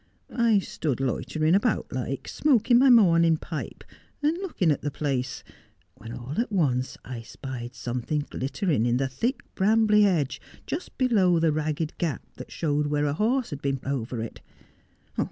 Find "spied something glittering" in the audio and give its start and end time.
7.21-8.87